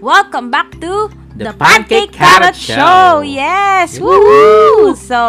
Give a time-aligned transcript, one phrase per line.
[0.00, 3.20] Welcome back to The Pancake Carrot Show.
[3.20, 3.96] Yes!
[3.96, 4.08] Woo!
[4.08, 4.96] Woohoo!
[4.96, 5.20] So,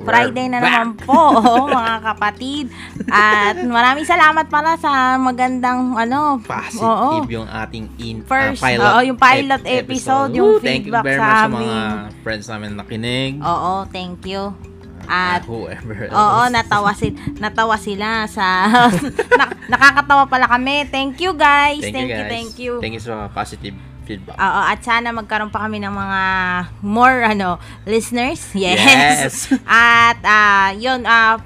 [0.00, 2.68] Friday na naman po, oh, mga kapatid.
[3.08, 7.24] At maraming salamat pala sa magandang ano, Positive oo.
[7.28, 10.60] yung ating in, ah, First, pilot, oo, yung pilot ep- episode, yung Woo!
[10.60, 11.60] Thank you feedback very sa much sa amin.
[11.64, 11.80] mga
[12.20, 13.32] friends namin na nakinig.
[13.40, 14.52] Oo, thank you.
[15.04, 16.16] Ah, At whoever else.
[16.16, 18.72] Oo, natawa si natawa sila sa
[19.40, 20.88] na, nakakatawa pala kami.
[20.88, 21.84] Thank you guys.
[21.84, 22.32] Thank, you, guys.
[22.32, 22.72] thank you.
[22.80, 24.36] Thank you sa positive feedback.
[24.36, 26.22] Oo, at sana magkaroon pa kami ng mga
[26.80, 28.40] more ano listeners.
[28.56, 28.78] Yes.
[28.78, 29.34] Yes.
[29.66, 31.40] at ah, 'yun ah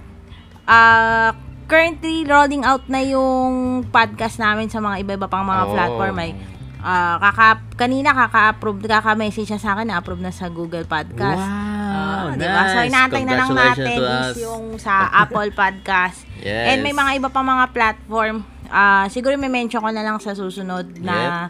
[0.65, 1.31] ah,
[1.65, 3.53] currently rolling out na yung
[3.87, 5.73] podcast namin sa mga iba-iba pang mga Oh.
[5.73, 6.31] platform ay
[6.79, 11.41] ah, kaka kanina kaka-approve kaka-message siya sa akin na approve na sa Google Podcast.
[11.41, 12.63] Wow, Ah, diba?
[12.65, 12.89] So, nice.
[12.89, 16.23] inaantay na lang natin is yung sa Apple Podcast.
[16.39, 16.71] Yes.
[16.71, 18.45] And may mga iba pa mga platform.
[18.69, 21.49] Ah, siguro may mention ko na lang sa susunod na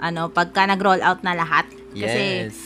[0.00, 1.68] ano, pagka nag-roll out na lahat.
[1.90, 2.56] Kasi Yes.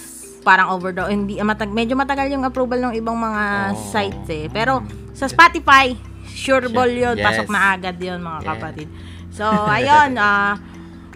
[0.40, 3.80] parang overdo hindi matag medyo matagal yung approval ng ibang mga Oh.
[3.90, 4.46] sites eh.
[4.46, 5.96] Pero sa Spotify,
[6.26, 7.16] sureball yun.
[7.16, 7.24] Yes.
[7.24, 8.48] Pasok na agad yun mga Yeah.
[8.48, 8.88] kapatid.
[9.28, 10.54] So, ayun, ah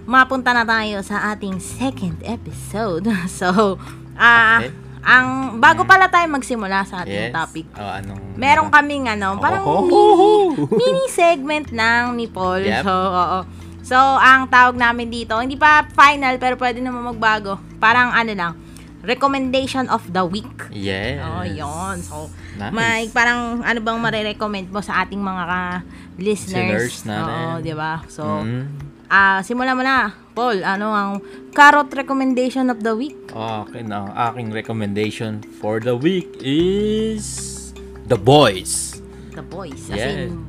[0.04, 3.04] mapunta na tayo sa ating second episode.
[3.30, 3.76] So,
[4.16, 4.72] ah Okay.
[5.00, 5.26] ang
[5.58, 7.32] bago pala tayo magsimula sa ating Yes.
[7.32, 9.84] topic, Oh, anong meron kaming ano, parang Oh.
[9.84, 12.64] mini, mini segment ng ni Paul.
[12.64, 12.82] Yep.
[12.82, 13.38] So, oo.
[13.88, 17.56] So, ang tawag namin dito, hindi pa final pero pwede naman magbago.
[17.80, 18.52] Parang ano lang,
[19.00, 20.68] recommendation of the week.
[20.68, 21.24] Yes.
[21.24, 21.96] Oh, yun.
[22.02, 22.68] So, Nice.
[22.70, 25.82] may parang ano bang marirecommend mo sa ating mga ka-
[26.18, 26.92] listeners?
[26.92, 27.32] Listeners natin.
[27.48, 28.04] Oo, di ba?
[28.06, 28.64] So, Mm.
[29.08, 30.12] ah simula mo na.
[30.34, 31.10] Paul, ano ang
[31.50, 33.16] carrot recommendation of the week?
[33.32, 34.12] Okay na.
[34.28, 37.56] Aking recommendation for the week is
[38.04, 39.00] The Boys.
[39.32, 39.88] The Boys.
[39.88, 40.28] As Yes.
[40.28, 40.44] in,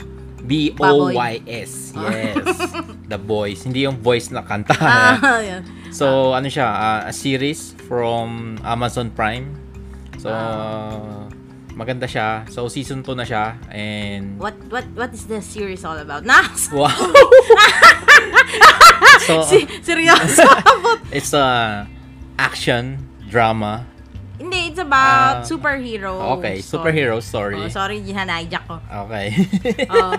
[0.49, 1.93] B-O-Y-S.
[1.93, 2.57] Yes.
[3.11, 3.61] The Boys.
[3.61, 4.73] Hindi yung voice na kanta.
[4.75, 5.61] ah, yun.
[5.93, 9.53] So, ano siya, ah, a series from Amazon Prime.
[10.17, 11.29] So, Ah.
[11.73, 12.43] maganda siya.
[12.49, 13.55] So, season 2 na siya.
[13.71, 16.25] And, What what what is the series all about?
[16.27, 16.43] Na,
[16.75, 16.91] wow!
[19.23, 20.43] so, si, seryoso.
[21.11, 21.87] it's a
[22.37, 22.97] action
[23.29, 23.85] drama.
[24.39, 26.39] Hindi, it's about Ah, superhero.
[26.39, 26.79] Okay, story.
[26.79, 27.59] superhero story.
[27.59, 28.79] Oh, sorry, hinanijack ko.
[29.07, 29.35] Okay.
[29.91, 30.15] Oh.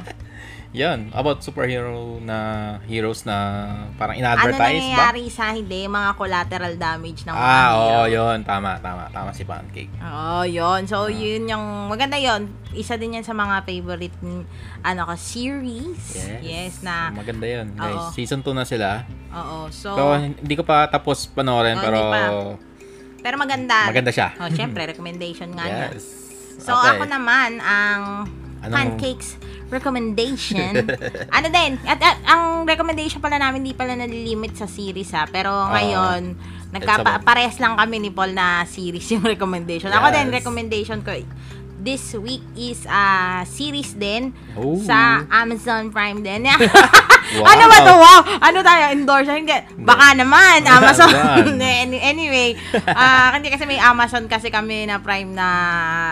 [0.71, 2.39] Yun, about superhero na
[2.87, 3.67] heroes na
[3.99, 4.71] parang ano in-advertise ba?
[4.71, 7.75] nangyayari sa hindi, mga collateral damage ng mga Ah, hero.
[7.75, 8.39] oo, yun.
[8.47, 9.11] Tama, tama.
[9.11, 9.91] Tama si Pancake.
[9.99, 10.81] Oo, yun.
[10.81, 10.87] Ah.
[10.87, 12.47] So, yun yung, maganda yun.
[12.71, 14.15] Isa din yan sa mga favorite,
[14.81, 16.15] ano ko, series.
[16.39, 16.87] Yes.
[16.87, 17.91] na, So, maganda yun, guys.
[18.07, 18.15] Oo.
[18.15, 19.03] Season 2 na sila.
[19.35, 19.75] oo.
[19.75, 22.01] So, So, hindi ko pa tapos panoorin, Oh, pero
[23.21, 23.91] pero maganda.
[23.91, 24.39] maganda siya.
[24.39, 25.91] Oh, syempre, recommendation nga yan.
[25.99, 26.07] yes.
[26.63, 28.31] So, ako naman, ang
[28.63, 29.35] Anong- pancakes
[29.71, 30.85] recommendation.
[31.37, 35.25] ano din, at, at ang recommendation pala namin, di pala nalilimit sa series ha.
[35.25, 36.35] Pero ngayon,
[36.71, 39.89] nagkapa, about- parehas lang kami ni Paul na series yung recommendation.
[39.89, 40.37] Ako din, Yes.
[40.43, 41.15] recommendation ko
[41.81, 43.05] this week is a
[43.49, 44.77] series din Oh.
[44.85, 46.45] sa Amazon Prime din.
[47.33, 47.47] Wow.
[47.47, 47.95] Ano ba to?
[47.95, 48.21] Wow!
[48.41, 48.83] Ano tayo?
[48.91, 49.31] Endorse?
[49.31, 49.55] Hindi.
[49.79, 50.65] Baka naman.
[50.65, 51.13] Amazon.
[52.03, 52.59] Anyway,
[52.89, 55.49] ah hindi kasi may Amazon kasi kami na Prime na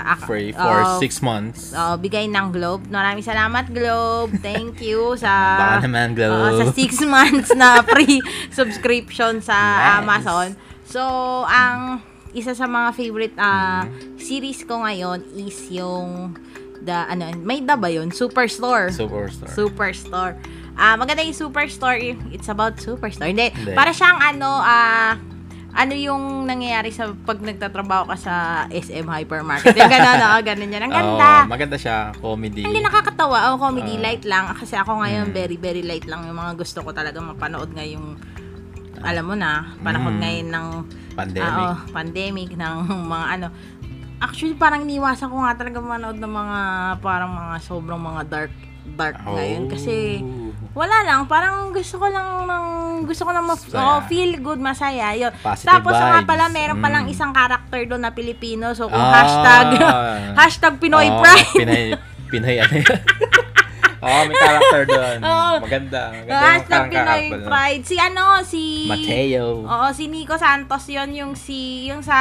[0.06, 1.72] ak- Free for oh, 6 months.
[1.72, 2.86] oh, bigay ng Globe.
[2.86, 4.30] Maraming salamat, Globe.
[4.38, 5.30] Thank you sa
[5.60, 6.54] Baka naman, Globe.
[6.54, 9.94] Oo, sa 6 months na free subscription sa Yes.
[9.98, 10.48] Amazon.
[10.84, 11.02] So,
[11.44, 12.00] ang
[12.30, 14.18] isa sa mga favorite Mm-hmm.
[14.18, 16.36] series ko ngayon is yung
[16.78, 18.10] the ano, may da ba yun?
[18.10, 18.92] Superstore.
[18.92, 19.48] Superstar.
[19.50, 20.34] Superstore.
[20.78, 22.15] Ah, maganda yung Superstore.
[22.31, 23.27] It's about Superstore.
[23.27, 23.75] Hindi, Hindi.
[23.75, 25.19] para siyang ano, ah,
[25.75, 28.34] ano yung nangyayari sa pag nagtatrabaho ka sa
[28.69, 29.75] SM Hypermarket.
[29.75, 30.83] Yung gano'n, oh, ganun yan.
[30.87, 31.28] Ang ganda.
[31.44, 32.15] Oo, maganda siya.
[32.16, 32.62] Comedy.
[32.62, 33.53] Hindi nakakatawa.
[33.53, 34.03] Oh, comedy Ah.
[34.06, 34.55] light lang.
[34.55, 35.34] Kasi ako ngayon, Mm.
[35.34, 36.25] very, very light lang.
[36.25, 38.15] Yung mga gusto ko talaga mapanood ngayong,
[39.03, 40.21] alam mo na, panahon Mm.
[40.21, 40.66] ngayon ng
[41.15, 41.50] Pandemic.
[41.50, 42.75] ah, oh, pandemic, ng
[43.06, 43.47] mga ano.
[44.19, 46.59] Actually, parang iniwasan ko nga talaga manood ng mga,
[46.99, 48.55] parang mga sobrang mga dark,
[48.97, 49.66] dark ngayon.
[49.69, 50.38] Kasi, Oh.
[50.78, 52.66] Wala lang, parang gusto ko lang ng
[53.03, 55.10] gusto ko lang ma- oh, feel good, masaya.
[55.13, 55.34] Yun.
[55.36, 56.28] Positive Tapos nga vibes.
[56.28, 57.13] pala, meron palang Mm.
[57.13, 58.71] isang character doon na Pilipino.
[58.72, 59.15] So, kung Ah.
[59.19, 59.66] hashtag,
[60.41, 61.51] hashtag Pinoy Oo, Pride.
[61.57, 61.83] Pinoy,
[62.28, 62.75] Pinoy ano
[63.98, 65.18] Oo, may character doon.
[65.27, 65.53] Oo.
[65.60, 66.03] Maganda.
[66.15, 67.42] Maganda Ah, yung parang Pinoy doon.
[67.45, 67.83] Pride.
[67.83, 68.62] Si ano, si...
[68.86, 69.47] Mateo.
[69.62, 72.18] Oo, si Nico Santos yon yung si yung sa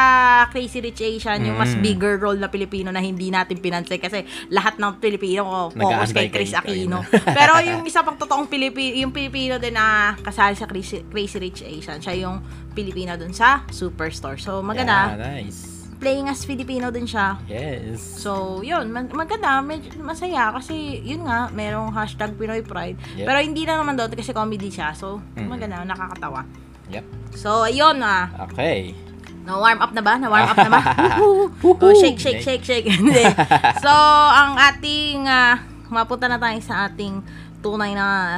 [0.47, 1.83] Crazy Rich Asian, yung mas Mm.
[1.83, 6.27] bigger role na Pilipino na hindi natin pinansin kasi lahat ng Pilipino ko focus kay
[6.27, 7.06] Chris Aquino.
[7.38, 11.62] Pero yung isa pang totoong Pilipino, yung Pilipino din na kasali sa Crazy, Crazy Rich
[11.62, 12.41] Asian, siya yung
[12.74, 14.38] Pilipino dun sa Superstore.
[14.38, 15.13] So maganda.
[15.13, 15.76] Yeah, nice.
[15.97, 17.41] Playing as Filipino din siya.
[17.45, 17.97] Yes.
[17.97, 19.57] So, yun, mag- maganda,
[19.97, 23.01] masaya kasi yun nga, merong hashtag Pinoy Pride.
[23.15, 23.25] Yep.
[23.25, 24.94] Pero hindi na naman doon kasi comedy siya.
[24.94, 25.49] So, Mm.
[25.49, 26.45] maganda, nakakatawa.
[26.88, 27.05] Yep.
[27.33, 28.29] So, ayun ah.
[28.45, 28.94] Okay.
[29.41, 30.13] Na-warm up na ba?
[30.15, 30.81] Na-warm up na ba?
[31.17, 31.81] Woohoo!
[31.81, 32.85] oh, shake, shake, shake, shake.
[32.93, 33.23] Hindi.
[33.83, 33.89] so,
[34.29, 35.57] ang ating, ah,
[35.89, 37.23] mapunta na tayo sa ating
[37.57, 38.38] tunay na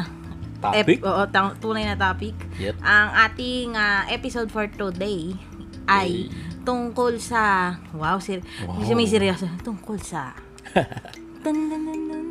[0.59, 0.99] Topic?
[0.99, 2.35] ep- oo, tang- tunay na topic.
[2.55, 2.75] Yep.
[2.79, 5.31] Ang ating ah, episode for today
[5.87, 6.27] ay
[6.69, 7.41] tungkol sa,
[7.91, 8.93] wow, sir, Wow.
[8.93, 10.37] may seryoso, tungkol sa,
[11.39, 12.25] Dun, dun, dun, dun.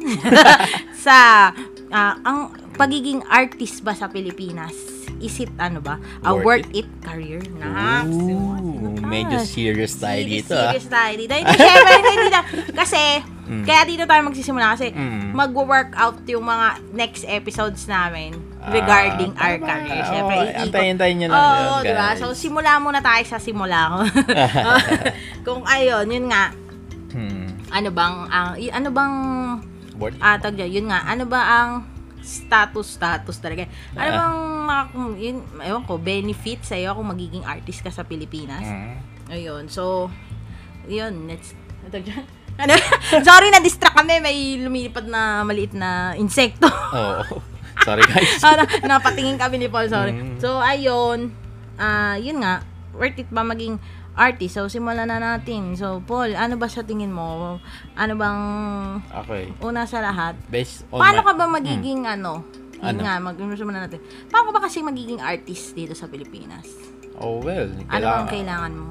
[1.05, 1.49] sa,
[1.88, 2.38] ah, ang
[2.76, 4.76] pagiging artist ba sa Pilipinas?
[5.19, 7.40] Is it, ano ba, a Worth worth it, career?
[7.56, 8.55] Na, Ooh,
[9.00, 10.55] medyo serious tayo Serious, dito.
[10.55, 10.70] ah.
[10.70, 11.34] serious tayo dito.
[11.34, 12.41] Hindi, syempre, hindi na.
[12.76, 13.02] Kasi,
[13.49, 13.64] Mm.
[13.64, 15.32] kaya dito tayo magsisimula kasi Mm.
[15.32, 19.96] mag-workout yung mga next episodes namin regarding Ah, our career.
[19.96, 22.06] Oo, Syempre, antayin-antayin nyo lang Oo, yun, di ba?
[22.10, 22.19] guys.
[22.19, 23.99] So, simula muna tayo sa simula ko.
[25.46, 26.50] Kung ayun, yun nga,
[27.08, 27.49] Hmm.
[27.69, 29.14] ano bang, ang y- ano bang,
[29.96, 30.14] it.
[30.20, 31.70] ah, dyan, yun nga, ano ba ang
[32.20, 33.64] status, status talaga.
[33.94, 34.16] Ano Ah.
[34.19, 34.82] bang, mga,
[35.16, 38.60] yun, ewan ko, benefit sa'yo kung magiging artist ka sa Pilipinas?
[38.60, 39.00] Hmm.
[39.28, 40.12] Ayun, so,
[40.84, 41.55] yun, let's,
[41.88, 42.26] dyan.
[42.58, 42.75] Ano?
[43.22, 44.19] Sorry, na-distract kami.
[44.19, 46.66] May lumilipad na maliit na insekto.
[46.66, 47.38] Oo.
[47.80, 48.40] Sorry guys.
[48.44, 50.12] Ah, na, napatingin kami ni Paul, sorry.
[50.12, 50.38] Mm.
[50.38, 51.30] So, ayun,
[51.76, 53.78] ah, yun nga, worth it ba maging
[54.14, 54.54] artist?
[54.54, 55.75] So, simulan na natin.
[55.75, 57.58] So, Paul, ano ba sa tingin mo?
[57.94, 58.40] Ano bang,
[59.16, 59.50] Okay.
[59.60, 62.42] una sa lahat, Based on paano my- ka ba magiging ano?
[62.78, 63.00] Yun Ano?
[63.00, 63.98] nga, mag-simulan natin.
[64.26, 66.66] Paano ba kasi magiging artist dito sa Pilipinas?
[67.16, 67.66] Oh well.
[67.66, 68.88] Ano kailangan- bang kailangan mo?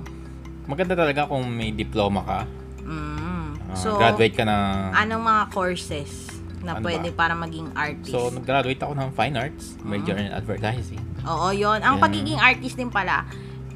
[0.68, 2.40] Maganda talaga kung may diploma ka.
[2.84, 3.48] Mm.
[3.68, 4.92] Ah, So, graduate ka na.
[4.94, 6.37] anong mga courses
[6.68, 8.12] na Ano pwede para maging artist?
[8.12, 10.22] So, nag-graduate ako ng Fine Arts, major Mm.
[10.22, 11.02] in advertising.
[11.24, 11.80] Oo, yon.
[11.80, 13.24] Ang pagiging artist din pala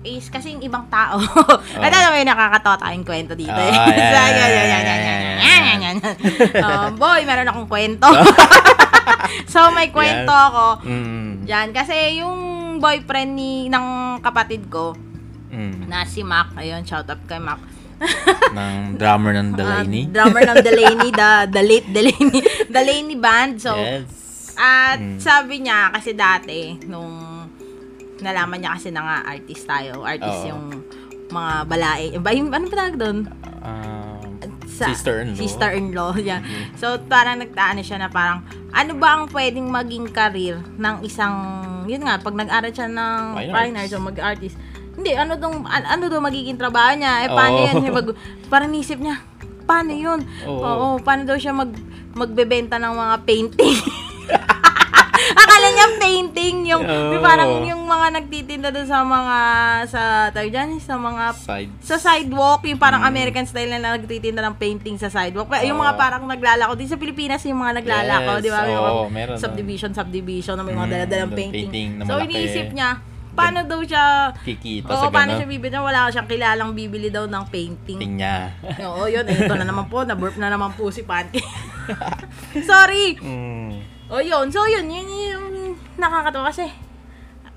[0.02, 1.22] is kasi yung ibang tao.
[1.78, 3.54] At alam mo yung nakakatawa tayong kwento dito.
[3.72, 5.38] So, yeah, yeah, yeah, yeah, yeah.
[5.40, 5.96] yan, yan, yan.
[6.58, 8.10] Um, boy, meron akong kwento.
[9.52, 10.46] so, may kwento Yes.
[10.50, 10.66] ako.
[10.84, 11.30] Mm.
[11.46, 12.38] Yan, kasi yung
[12.78, 13.86] boyfriend ni ng
[14.20, 14.94] kapatid ko,
[15.48, 15.86] Mm.
[15.86, 17.60] na si Mac, ayun, shout out kay Mac.
[18.52, 20.04] Ng drummer ng Delaney.
[20.04, 22.42] Ah, drummer ng Delaney, the, the late Delaney,
[22.74, 23.58] Delaney Band.
[23.58, 24.54] So, yes.
[24.54, 25.18] At Mm.
[25.18, 27.48] sabi niya, kasi dati, nung
[28.20, 30.50] nalaman niya kasi na nga artist tayo, artist Oo.
[30.50, 30.66] yung
[31.28, 32.06] mga balae.
[32.20, 33.18] Ba, yung, ano ba tawag doon?
[33.64, 34.20] Um,
[34.68, 35.38] Sa- sister-in-law.
[35.38, 36.42] Sister-in-law, yan.
[36.42, 36.76] Mhm.
[36.76, 41.34] So, parang nagtaano siya na parang, ano ba ang pwedeng maging karir ng isang,
[41.86, 44.56] yun nga, pag nag-aral siya ng Fine arts o mag-artist,
[45.02, 47.26] hindi, ano dong, an- ano daw magiging trabaho niya?
[47.26, 47.76] Eh, paano yan?
[47.82, 48.08] Eh, Mag,
[48.48, 49.18] parang nisip niya,
[49.66, 50.22] paano yun?
[50.46, 50.62] Oo.
[50.62, 51.74] Oo, paano daw siya mag,
[52.14, 53.78] magbebenta ng mga painting?
[55.34, 57.22] Akala niya painting yung Oo.
[57.22, 59.38] parang yung mga nagtitinda doon sa mga
[59.86, 61.72] sa tawag dyan, sa mga Side.
[61.80, 63.10] sa sidewalk, yung parang Mm.
[63.10, 65.48] American style na nagtitinda ng painting sa sidewalk.
[65.48, 68.60] Pero yung mga parang naglalako, di sa Pilipinas yung mga naglalako, Yes, di ba?
[68.66, 71.70] Yung mga oo, meron subdivision, subdivision, na may mga Mm, daladalang painting.
[71.70, 72.90] painting So, iniisip niya,
[73.32, 75.40] paano daw siya, Kikita oo, sa paano gano'n.
[75.40, 75.76] siya bibili?
[75.76, 78.00] Wala siyang kilalang bibili daw ng painting.
[78.00, 78.52] Ting niya.
[78.84, 79.24] Oo, yun.
[79.28, 80.04] Eh, ito na naman po.
[80.04, 81.46] Na-burp na naman po si Pancake.
[82.70, 83.16] Sorry.
[83.18, 83.72] Mm.
[84.12, 85.46] O yun, so yun, yun yung
[85.96, 86.68] nakakatawa kasi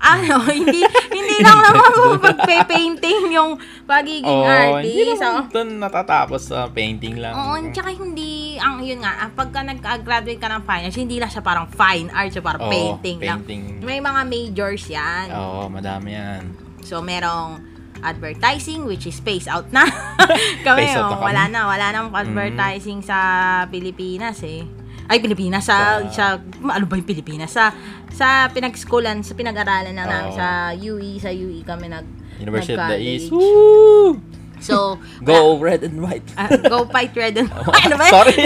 [0.05, 4.45] ano, hindi hindi lang naman mo pagpe-painting yung pagiging Oh,
[4.77, 5.17] hindi artist.
[5.17, 7.33] naman Oo, doon natatapos sa painting lang.
[7.33, 11.27] Oo, tsaka hindi, ang yun nga, ah, pagka nag-graduate ka ng fine arts, hindi lang
[11.27, 13.41] siya parang fine arts, siya parang Oo, painting, lang.
[13.41, 13.81] painting.
[13.81, 15.25] May mga majors yan.
[15.33, 16.41] Oo, madami yan.
[16.81, 17.65] So, merong
[17.99, 19.81] advertising, which is space out na.
[20.67, 21.25] kami, Phase out oh, na kami.
[21.25, 23.17] wala na, wala nang advertising sa
[23.65, 24.61] Pilipinas eh.
[25.05, 27.51] Ay, Pilipinas, sa, sa, Sa- ano ba yung Pilipinas?
[27.51, 27.69] Sa,
[28.09, 30.35] sa pinag-schoolan, sa pinag-aralan na namin, Oo.
[30.35, 32.97] sa UE, sa UE kami nag, University of the.
[32.97, 33.29] East.
[33.29, 34.17] Woo!
[34.57, 36.25] So, Go red and white.
[36.35, 37.47] ah, go fight red and
[37.79, 38.07] ano ba?
[38.07, 38.33] Sorry.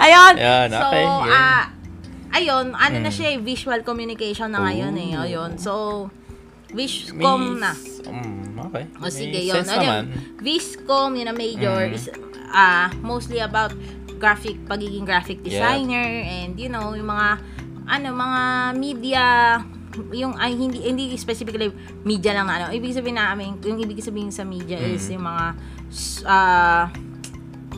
[0.00, 0.34] Ayun.
[0.36, 1.28] Yan, so, okay, yun.
[1.28, 1.64] ah,
[2.30, 3.14] ayun, ano na Mm.
[3.14, 5.12] siya eh, visual communication na ngayon eh.
[5.18, 5.58] Ayun.
[5.58, 6.06] So,
[6.70, 7.70] Viscom na.
[8.02, 8.84] Mm, okay.
[8.98, 9.62] O sige, yun.
[9.62, 10.10] sense Ano?
[10.38, 11.94] Viscom, yun na major, Mm.
[11.94, 12.10] is
[12.50, 13.70] ah mostly about
[14.24, 15.60] graphic, pagiging graphic Yeah.
[15.60, 17.28] designer, and you know, yung mga,
[17.84, 18.42] ano, mga
[18.74, 19.22] media,
[20.10, 21.68] yung, ay, hindi, hindi specifically
[22.02, 24.96] media lang na, ano, ibig sabihin namin, yung ibig sabihin sa media Mm.
[24.96, 25.44] is yung mga,
[26.24, 26.88] ah,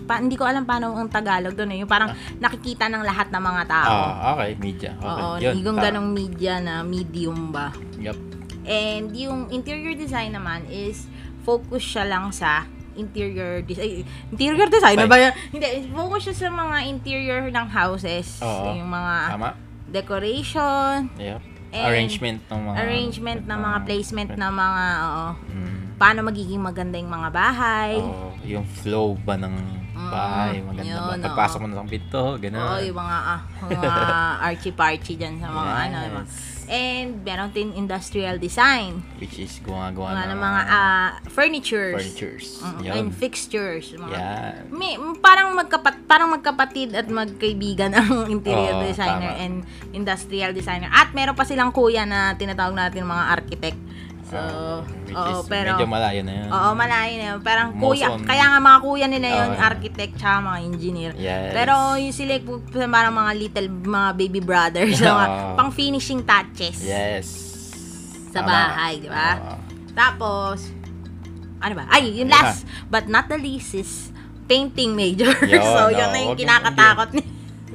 [0.07, 1.79] pa, hindi ko alam paano ang Tagalog doon eh.
[1.83, 3.91] Yung parang nakikita ng lahat ng mga tao.
[3.91, 4.55] Ah, okay.
[4.55, 4.95] Media.
[4.95, 5.11] Okay.
[5.11, 7.75] Oo, Yun, yung ganong media na medium ba.
[7.99, 8.15] Yup.
[8.63, 11.11] And yung interior design naman is
[11.43, 14.03] focus siya lang sa interior design.
[14.33, 15.17] Interior design na ba?
[15.17, 15.33] yan?
[15.53, 18.41] Hindi, focus siya sa mga interior ng houses.
[18.41, 18.75] Oo.
[18.75, 19.49] Yung mga Tama.
[19.87, 21.09] decoration.
[21.77, 22.77] And arrangement ng mga...
[22.79, 25.29] arrangement ng mga placement ng mga, oo.
[25.51, 25.77] Mm.
[25.97, 27.97] paano magiging maganda yung mga bahay.
[27.97, 29.55] Oo, yung flow ba ng
[29.93, 31.13] bahay, maganda ba?
[31.17, 31.65] yun, Pagpasok oo.
[31.65, 32.61] mo ng pinto, gano'n.
[32.63, 33.93] Oo, yung mga, ah, mga
[34.53, 35.99] archie-parchie dyan sa mga ano.
[36.01, 36.56] Yung mga, Yes.
[36.67, 39.01] And meron din industrial design.
[39.17, 41.97] Which is gumagawa Mga, ng mga ah, furnitures.
[41.97, 42.47] furnitures.
[42.81, 42.93] Yun.
[42.93, 43.91] and fixtures.
[43.93, 44.55] Mga, Yan.
[44.71, 49.43] may, parang magkapat parang magkapatid at magkaibigan ang interior Oo, designer tama.
[49.43, 49.55] and
[49.93, 50.89] industrial designer.
[50.89, 53.79] At meron pa silang kuya na tinatawag natin mga architect.
[54.27, 56.49] So, Oo, which oo, is pero medyo malayo na yun.
[56.51, 57.39] Oo, malayo na yun.
[57.47, 59.63] Parang Most kuya, on- kaya nga mga kuya nila yun, Oo.
[59.63, 61.13] architect tsaka mga engineer.
[61.15, 61.55] Yes.
[61.55, 62.33] Pero yung sila
[62.91, 65.55] parang mga little, mga baby brothers, so, Oo.
[65.55, 67.27] pang finishing touches Yes.
[68.35, 68.51] sa Tama.
[68.51, 69.31] bahay, di ba?
[69.39, 69.57] Oo.
[69.95, 70.75] Tapos,
[71.63, 71.85] ano ba?
[71.87, 74.11] Ay, yung Yun last but not the least is
[74.51, 75.31] painting major.
[75.47, 76.13] Yun, so, yun oo.
[76.13, 77.23] na yung kinakatakot ni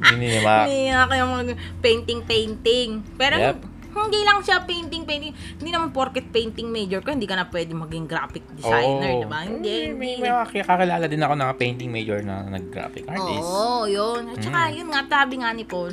[0.02, 0.42] Hindi.
[0.44, 1.48] Hindi na kayo mag
[1.80, 2.90] painting-painting.
[3.16, 3.71] Pero Yep.
[3.94, 5.34] Hindi lang siya painting-painting.
[5.60, 9.22] Hindi naman porket painting major ka, hindi ka na pwede maging graphic designer, Oo.
[9.22, 9.40] di ba?
[9.44, 10.00] Hindi, Eh, hindi.
[10.00, 10.32] May, may
[10.64, 13.44] kakilala din ako na painting major na nag-graphic artist.
[13.44, 14.32] Oo, yun.
[14.32, 14.74] At saka, Mm.
[14.74, 15.92] yun nga, sabi nga ni Paul,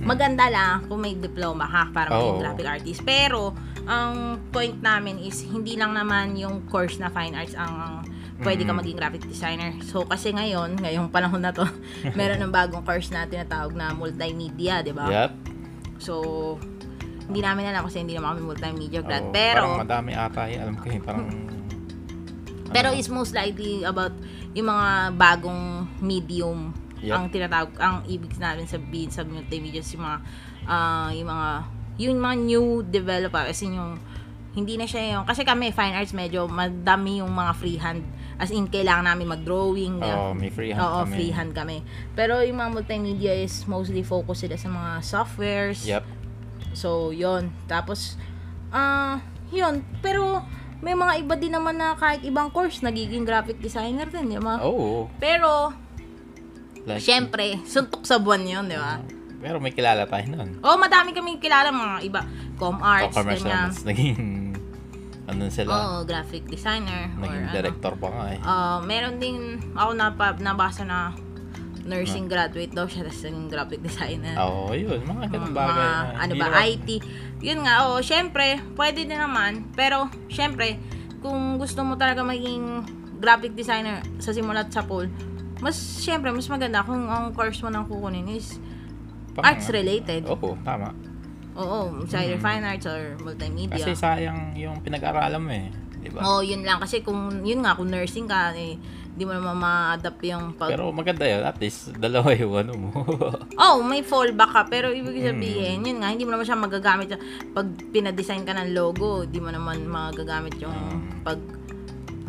[0.00, 2.42] maganda lang kung may diploma ka para maging Oo.
[2.42, 3.00] graphic artist.
[3.04, 3.52] Pero,
[3.84, 8.00] ang point namin is, hindi lang naman yung course na fine arts ang
[8.40, 9.76] pwede ka maging graphic designer.
[9.84, 11.68] So, kasi ngayon, ngayong panahon na to,
[12.18, 15.04] meron ng bagong course na tinatawag na multimedia, di ba?
[15.06, 15.32] Yup.
[16.00, 16.14] So,
[17.30, 19.30] hindi namin alam kasi hindi naman kami multimedia grad.
[19.30, 20.58] Oo, pero, Parang madami ata eh.
[20.58, 20.98] Alam ko eh.
[20.98, 21.24] Parang...
[22.74, 24.12] pero ano, is most likely about
[24.50, 27.16] yung mga bagong medium Yep.
[27.16, 30.18] ang tinatawag, ang ibig namin sabihin sa multimedia yung mga,
[30.68, 31.48] ah, yung mga,
[31.96, 33.96] yung mga new developer, as in yung,
[34.52, 38.04] hindi na siya yung, kasi kami, fine arts, medyo madami yung mga freehand.
[38.40, 40.00] As in, kailangan namin mag-drawing.
[40.00, 41.12] Oo, may freehand Oo, kami.
[41.12, 41.84] freehand kami.
[42.16, 45.84] Pero yung mga multimedia is mostly focus sila sa mga softwares.
[45.84, 46.04] Yup.
[46.72, 48.14] So, yon Tapos,
[48.70, 49.18] ah,
[49.50, 49.82] yun.
[50.00, 50.42] Pero,
[50.80, 54.62] may mga iba din naman na kahit ibang course, nagiging graphic designer din, di ba?
[54.62, 55.10] Oo.
[55.18, 55.74] Pero,
[56.80, 58.96] Like, syempre, suntok sa buwan yun, di ba?
[59.40, 60.60] Pero may kilala tayo nun.
[60.60, 62.22] Oh, madami kaming kilala mga iba.
[62.56, 63.48] Com arts, Oh, commercial.
[63.48, 63.72] ganyan.
[63.84, 64.18] Naging...
[65.24, 65.70] Ano sila?
[65.70, 67.06] Oo, graphic designer.
[67.14, 67.54] or naging ano.
[67.54, 68.38] director pa nga eh.
[68.42, 69.36] Ah, meron din,
[69.72, 71.14] ako napa, nabasa na
[71.82, 74.34] nursing graduate daw siya, tapos naging graphic designer.
[74.38, 75.00] Oo, yun.
[75.00, 75.80] Mga ganun mga, bagay.
[75.80, 76.88] na ano ba, naman- IT.
[77.40, 79.64] Yun nga, oo, syempre, pwede din naman.
[79.72, 79.96] Pero,
[80.26, 80.76] syempre,
[81.18, 82.84] kung gusto mo talaga maging
[83.16, 85.08] graphic designer sa simulat sa pool,
[85.58, 88.56] mas, syempre, mas maganda kung ang course mo nang kukunin is
[89.32, 90.24] Pang- arts related.
[90.26, 90.92] Oo, tama.
[91.52, 92.42] Oo, sa either Mm.
[92.42, 93.74] fine arts or multimedia.
[93.74, 95.68] Kasi sayang yung pinag-aralan mo eh.
[96.10, 96.20] Di ba?
[96.20, 96.82] Oo, yun lang.
[96.82, 98.74] Kasi kung, yun nga, kung nursing ka, eh,
[99.10, 100.74] di mo naman ma-adapt yung pag...
[100.74, 101.42] Pero maganda yun.
[101.42, 102.90] At least, dalawa yung ano mo.
[103.54, 104.62] oh, may fallback ka.
[104.66, 105.28] Pero ibig Mm.
[105.30, 107.14] sabihin, yun nga, hindi mo naman siya magagamit.
[107.50, 111.22] Pag pinadesign ka ng logo, di mo naman magagamit yung Mm.
[111.22, 111.38] pag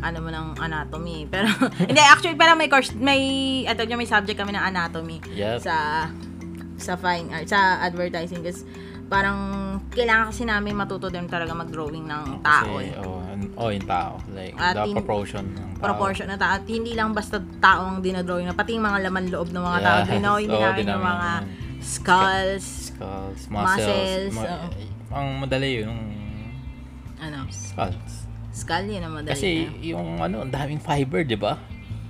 [0.02, 1.26] ano mo ng anatomy.
[1.34, 1.46] Pero,
[1.78, 3.22] hindi, actually, pero may course, may,
[3.64, 5.62] ito may subject kami ng anatomy Yep.
[5.62, 5.76] sa
[6.82, 8.42] sa fine art, sa advertising.
[8.42, 8.66] Kasi
[9.06, 12.72] parang kailangan kasi namin matuto din talaga mag-drawing ng tao.
[12.74, 13.02] Kasi, eh.
[13.02, 14.12] oh, an- oh, yung tao.
[14.30, 15.84] Like, At the in- proportion ng tao.
[15.84, 16.52] proportion na tao.
[16.54, 19.80] At hindi lang basta tao ang dinadrawing na, pati yung mga laman loob ng mga
[19.82, 19.98] tao.
[19.98, 20.08] Yes.
[20.10, 21.30] Dinawin din Oo, namin yung dinawin mga
[21.82, 24.34] skulls, Skulls, Muscles, muscles.
[24.34, 24.70] ma- oo.
[25.12, 26.02] ang madali yun, yung
[27.20, 28.14] ano, skulls.
[28.52, 29.34] skull yun ang madali.
[29.34, 29.72] Kasi na.
[29.84, 31.58] yung ano, ang daming fiber, di ba?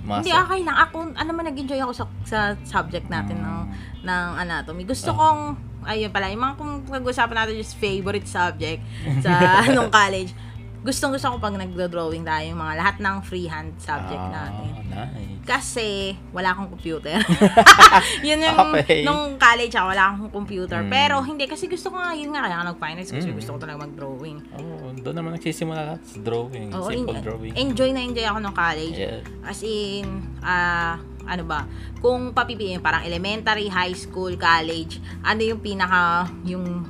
[0.02, 0.34] Hindi, Muscle.
[0.36, 0.76] okay lang.
[0.76, 4.02] Ako, ano man, nag-enjoy ako sa, sa subject natin ng, Mm.
[4.02, 4.82] ng anatomy.
[4.82, 5.16] Gusto Ah.
[5.16, 5.40] kong,
[5.84, 8.82] ayun pala, yung mga kung pag-usapan natin yung favorite subject
[9.20, 9.32] sa
[9.74, 10.32] nung college,
[10.82, 14.66] gustong gusto ko pag nagdo-drawing tayo yung mga lahat ng freehand subject Ah, natin.
[14.90, 15.30] nice.
[15.42, 15.88] Kasi,
[16.30, 17.22] wala akong computer.
[18.26, 19.02] yun yung, Okay.
[19.02, 20.82] nung college ako, wala akong computer.
[20.82, 20.90] Mm.
[20.90, 23.36] Pero, hindi, kasi gusto ko nga, yun nga, kaya ako nag-finance kasi Mm.
[23.38, 24.38] gusto ko talaga mag-drawing.
[24.54, 26.68] Oh, doon naman nagsisimula lahat sa drawing.
[26.72, 27.52] Oo, simple en- drawing.
[27.54, 28.96] enjoy na enjoy ako nung college.
[28.96, 29.22] Yeah.
[29.42, 30.06] As in,
[30.42, 31.64] ah, ano ba,
[31.98, 36.82] kung papipiliin, parang elementary, high school, college, ano yung pinaka, yung,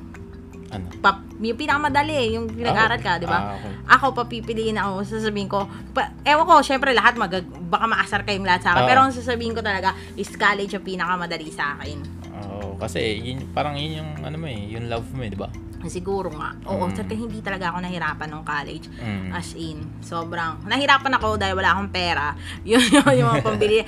[0.73, 0.89] Ano?
[1.05, 3.53] pap, yung pinakamadali, yung pinag-aral ka, di ba?
[3.53, 3.73] Ah, okay.
[3.93, 7.29] Ako, papipiliin ako, sasabihin ko, pa, ewan ko, syempre lahat, mag,
[7.69, 8.89] baka maasar kayong lahat sa akin, Oo.
[8.89, 12.01] pero ang sasabihin ko talaga, is college yung pinakamadali sa akin.
[12.33, 15.53] Oo, kasi yun, parang yun yung ano mo eh, yung love mo eh, di ba?
[15.91, 16.55] Siguro nga.
[16.71, 16.95] Oo, Mm.
[16.95, 17.11] mm.
[17.11, 18.87] hindi talaga ako nahirapan nung college.
[19.03, 19.35] Mm.
[19.35, 22.39] As in, sobrang, nahirapan ako dahil wala akong pera.
[22.69, 23.83] Yun yung, yung mga pambili.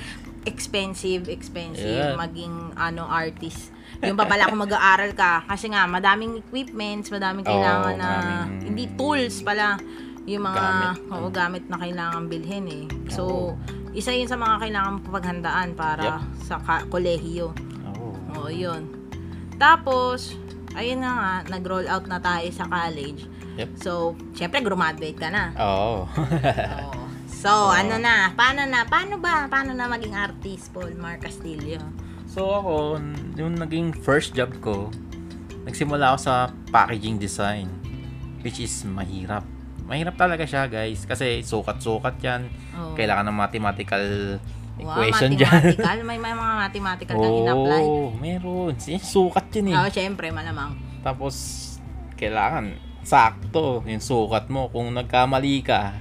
[0.45, 2.15] Expensive, expensive, Yeah.
[2.15, 3.73] maging ano, artist.
[3.99, 5.43] Yung pa pala kung mag-aaral ka.
[5.43, 9.77] Kasi nga, madaming equipments, madaming kailangan na, maraming- hindi tools pala.
[10.25, 10.97] Yung mga, Gamit.
[11.11, 12.85] oo, gamit na kailangan bilhin eh.
[13.07, 13.49] So, Oo.
[13.93, 17.53] isa yun sa mga kailangan paghandaan para sa ka- kolehiyo.
[17.87, 18.09] Oo.
[18.35, 18.89] Oo, yun.
[19.55, 20.33] Tapos,
[20.73, 23.29] ayun na nga, nag-roll out na tayo sa college.
[23.55, 23.69] Yep.
[23.79, 23.91] So,
[24.33, 25.53] syempre, graduate ka na.
[25.55, 26.03] Oo.
[26.03, 27.01] Oo.
[27.45, 28.33] So, ano na?
[28.33, 28.89] Paano na?
[28.89, 29.45] Paano ba?
[29.45, 31.77] Paano na maging artist, Paul Mar Castillo?
[32.25, 32.97] so ako,
[33.37, 34.89] yung naging first job ko,
[35.61, 37.69] nagsimula ako sa packaging design.
[38.41, 39.45] Which is mahirap.
[39.85, 41.05] Mahirap talaga siya, guys.
[41.05, 42.49] Kasi sukat-sukat yan.
[42.81, 42.97] Oo.
[42.97, 44.05] Kailangan ng mathematical
[44.81, 45.45] Wow, equation dyan.
[45.45, 45.97] mathematical.
[46.01, 47.81] May, may mga mathematical kang in-apply.
[47.85, 48.73] Oo, meron.
[48.81, 49.75] Sukat yun eh.
[49.77, 50.73] Oo, syempre, malamang.
[51.05, 51.37] Tapos,
[52.17, 52.73] kailangan
[53.05, 54.65] sakto yung sukat mo.
[54.73, 55.93] Kung nagkamali ka,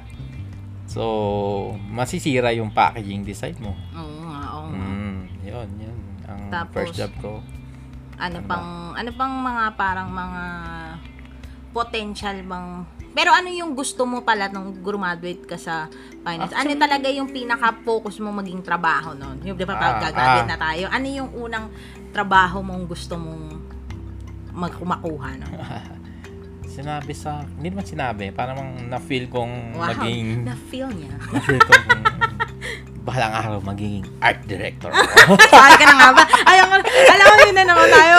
[0.87, 1.03] so,
[1.91, 3.73] masisira yung packaging design mo.
[3.93, 4.79] Oo nga, oo nga.
[4.79, 5.99] Mm, yun, yun.
[6.25, 7.33] Ang Tapos, first job ko.
[8.15, 10.43] Ano Ano pang, ano pang mga parang mga
[11.75, 15.87] potential bang pero ano yung gusto mo pala nung graduate ka sa
[16.21, 16.51] finance?
[16.51, 19.39] ano Actually- talaga yung pinaka-focus mo maging trabaho noon?
[19.47, 20.51] Yung di ba Ah, pag graduate ah.
[20.51, 21.71] na tayo, ano yung unang
[22.11, 23.43] trabaho mong gusto mong
[24.51, 25.47] magkumakuha no?
[26.75, 28.59] Sinabi sa, hindi naman sinabi, parang
[28.91, 31.15] na-feel kong Wow, maging, na-feel niya.
[31.31, 31.85] na-feel kong
[33.07, 34.89] bahalang araw magiging art director.
[35.53, 36.25] Sorry ka na nga ba?
[36.25, 38.15] Ayaw ko, alam mo yun na naman tayo.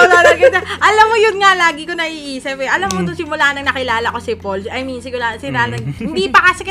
[0.77, 2.69] Alam mo yun nga, lagi ko naiisip eh.
[2.69, 3.17] Alam mo, Mm.
[3.17, 6.63] simula nang nakilala ko si Paul, I mean, sigula, sila, hindi pa kasi,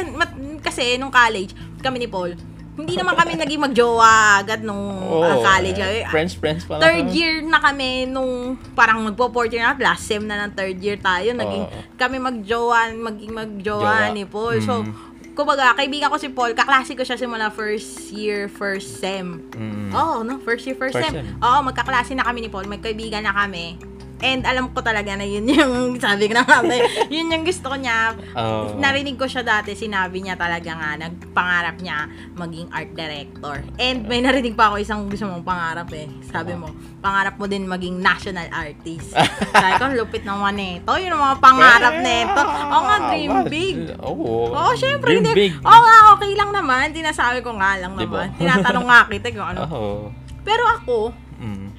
[0.62, 2.38] kasi nung college, kami ni Paul,
[2.74, 4.12] hindi naman kami naging magjowa
[4.42, 5.78] agad nung ah, college.
[5.78, 6.82] Eh, Friends, friends pa lang.
[6.82, 10.82] Third year na kami nung parang magpo fourth year na, last sem na ng third
[10.82, 11.30] year tayo.
[11.30, 11.80] Naging Oo.
[11.94, 14.10] kami magjowa, maging magjowa Jowa.
[14.10, 14.58] ni Paul.
[14.58, 14.90] So, Mm.
[15.32, 19.38] kumbaga, kaibigan ko si Paul, kaklase ko siya simula first year, first sem.
[19.50, 19.90] Mm.
[19.90, 20.42] Oo, no?
[20.42, 21.22] First year, first, First sem.
[21.22, 21.26] sem.
[21.38, 22.66] Oo, magkaklase na kami ni Paul.
[22.66, 23.78] Magkaibigan na kami.
[24.24, 26.64] And alam ko talaga na yun yung, sabi ko na nga,
[27.12, 28.16] yun yung gusto ko niya.
[28.32, 28.80] Oo.
[28.80, 33.60] Narinig ko siya dati, sinabi niya talaga nga, nagpangarap niya maging art director.
[33.76, 36.08] And may narinig pa ako isang gusto mong pangarap eh.
[36.24, 36.72] Sabi mo,
[37.04, 39.12] pangarap mo din maging national artist.
[39.52, 40.88] sabi ko, lupit naman nito.
[40.88, 42.40] Yun ang mga pangarap nito.
[42.40, 43.76] Oo nga, dream Ah, big.
[44.00, 44.48] Oo.
[44.48, 45.12] Oo, syempre.
[45.12, 45.34] Dream Hindi.
[45.36, 45.52] big.
[45.60, 46.96] Oo nga, okay lang naman.
[46.96, 48.24] Tinasabi ko nga lang Diba?
[48.24, 48.40] naman.
[48.40, 49.60] Tinatanong nga kita kung ano.
[49.76, 49.92] Oo.
[50.40, 51.73] Pero ako, Mm.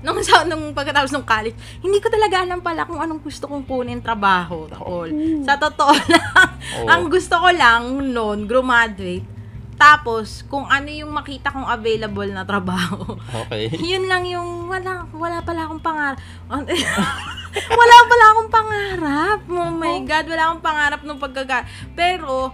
[0.00, 3.64] Nung, sa, nung pagkatapos ng college, hindi ko talaga alam pala kung anong gusto kong
[3.68, 4.68] kunin trabaho.
[4.68, 5.12] Tol.
[5.44, 6.48] Sa totoo lang,
[6.82, 6.88] Oo.
[6.88, 9.40] ang gusto ko lang noon, graduate,
[9.80, 13.16] tapos kung ano yung makita kong available na trabaho.
[13.48, 13.72] Okay.
[13.96, 16.20] Yun lang yung wala wala pala akong pangarap.
[17.80, 19.40] wala pala akong pangarap.
[19.48, 21.64] Oh my god, wala akong pangarap nung pagkaga.
[21.96, 22.52] Pero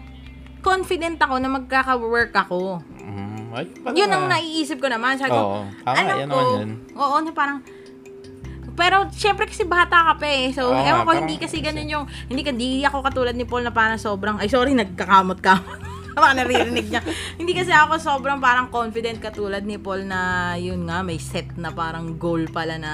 [0.63, 2.79] confident ako na magkaka-work ako.
[3.03, 3.26] Mm.
[3.57, 3.65] Ay.
[3.97, 5.17] Yun ang naiisip ko naman.
[5.17, 5.61] Sabi ko, Oo.
[5.81, 6.71] Tama, alam yan ko, naman yun.
[6.93, 7.59] oo, na parang,
[8.77, 10.53] pero syempre kasi bata ka pa eh.
[10.53, 13.33] So, Oo ewan nga, ko, parang- hindi kasi ganun yung, hindi ka, di ako katulad
[13.33, 15.81] ni Paul na parang sobrang, ay sorry, nagkakamot-kamot.
[16.17, 17.01] Baka naririnig niya.
[17.37, 20.21] hindi kasi ako sobrang parang confident katulad ni Paul na
[20.57, 22.93] yun nga, may set na parang goal pala na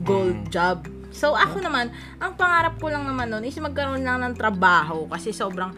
[0.00, 0.48] goal Mm.
[0.48, 0.88] job.
[1.10, 5.28] So, ako naman, ang pangarap ko lang naman nun is magkaroon lang ng trabaho kasi
[5.30, 5.74] sobrang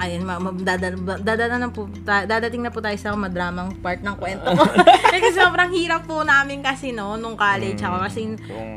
[0.00, 4.00] ayun, ma- ma- dada- dadada na po, ta- dadating na po tayo sa madramang part
[4.00, 4.64] ng kwento ko.
[5.12, 8.08] kasi sobrang hirap po namin kasi no, nung college ako.
[8.08, 8.72] Kasi Kung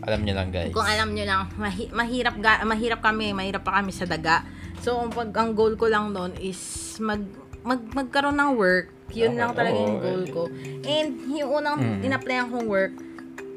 [0.00, 0.70] alam niyo lang, guys.
[0.70, 4.46] kung alam nyo lang, mahi- mahirap, ga- mahirap kami, mahirap pa kami sa daga.
[4.78, 6.56] So, ang, pag, ang goal ko lang doon is
[7.02, 7.26] mag,
[7.66, 8.94] mag, magkaroon ng work.
[9.10, 10.30] Yun Okay, lang talaga yung oo, goal eh.
[10.30, 10.42] ko.
[10.86, 12.48] And yung unang Mm.
[12.48, 12.94] kong work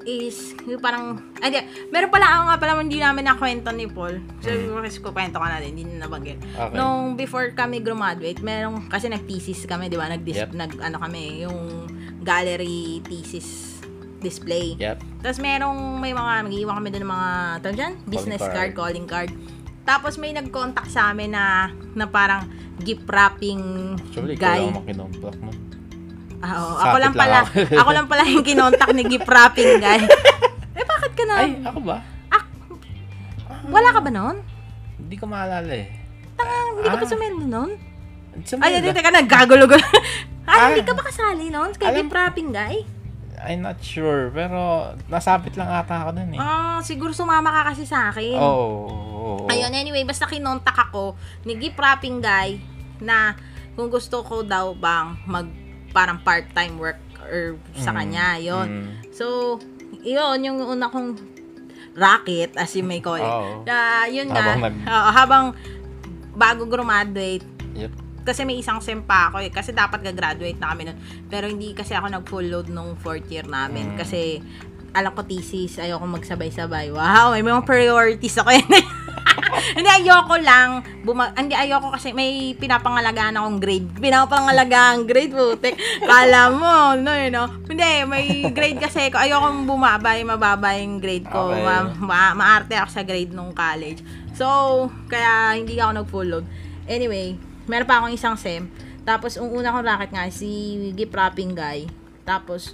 [0.06, 1.60] is yung parang, ay di,
[1.90, 4.20] meron pala ako nga pala hindi namin nakwento ni Paul.
[4.42, 4.82] So, Mm.
[4.82, 6.42] kasi ko kwento ka na din, hindi na nabanggit.
[6.42, 6.76] Okay.
[6.76, 10.10] Nung before kami graduate, merong, kasi nag-thesis kami, di ba?
[10.10, 10.54] Nag, Yep.
[10.54, 11.86] nag ano kami, yung
[12.22, 13.80] gallery thesis
[14.22, 14.78] display.
[14.78, 15.02] Yep.
[15.26, 17.30] Tapos merong, may mga, mag-iwan kami doon ng mga,
[17.66, 17.94] tawag dyan?
[18.06, 18.54] Business card.
[18.54, 18.72] card.
[18.78, 19.32] calling card.
[19.82, 22.46] Tapos may nag-contact sa amin na, na parang
[22.86, 24.62] gift wrapping Actually, ikaw guy.
[24.62, 25.50] lang ang makinontak mo.
[25.50, 25.71] Ah,
[26.42, 26.72] oo.
[26.76, 27.54] Sapit ako lang lang pala, ako.
[27.78, 30.02] ako lang pala yung kinontak ni gift wrapping guy.
[30.80, 31.36] eh, bakit ka na?
[31.38, 31.98] Ay, ako ba?
[33.72, 34.38] Wala ka ba noon?
[34.98, 35.88] Hindi ko maalala eh.
[36.74, 37.12] Hindi ka pa Ah.
[37.14, 37.72] sumendo noon?
[38.42, 39.86] Sa Ay, hindi, teka, nagkagulo-gulo.
[40.44, 40.68] ah, Ah.
[40.72, 41.72] hindi ka ba kasali noon?
[41.78, 42.82] Kay gift wrapping guy?
[43.42, 46.40] I'm not sure, pero nasapit lang ata ako dun eh.
[46.40, 48.38] Ah, siguro sumama ka kasi sa akin.
[48.38, 48.46] Oo.
[48.46, 49.46] oo, oo.
[49.50, 52.62] Ayun, anyway, basta kinontak ako ni gift wrapping guy
[53.02, 53.34] na
[53.74, 55.48] kung gusto ko daw bang mag
[55.92, 58.68] parang part-time work or sa Mm, kanya, yon.
[58.68, 58.88] mm.
[59.12, 59.56] So,
[60.02, 61.16] yun, yung una kong
[61.94, 63.24] racket, as you may call it.
[63.24, 63.64] Oo.
[63.64, 65.46] Na, yun nga, Habang nag- oo, habang
[66.34, 67.92] bago graduate, Yep.
[68.24, 69.52] kasi may isang sem pa ako eh.
[69.52, 70.98] Kasi dapat gagraduate na kami nun.
[71.28, 73.96] Pero hindi kasi ako nag-full load nung fourth year namin.
[73.96, 73.98] Mm.
[73.98, 74.40] Kasi
[74.92, 76.92] alam ko thesis, ayoko magsabay-sabay.
[76.92, 78.68] Wow, may mga priorities ako yun.
[79.78, 80.69] hindi, ayoko lang.
[81.02, 83.88] Buma- hindi, ayoko kasi may pinapangalagaan akong grade.
[83.97, 85.76] Pinapangalagaan grade, putik.
[86.00, 87.47] Kala mo, no, you know.
[87.65, 89.17] Hindi, may grade kasi ko.
[89.17, 91.52] Ayoko bumaba, yung mababa yung grade ko.
[91.52, 91.62] Okay.
[91.62, 94.02] Ma- ma- maarte ako sa grade nung college.
[94.34, 94.47] So,
[95.06, 96.45] kaya hindi ako nag-full load.
[96.86, 98.65] Anyway, meron pa akong isang sem.
[99.02, 100.50] Tapos, ang una kong racket nga, si
[100.93, 101.89] gift wrapping guy.
[102.21, 102.74] Tapos,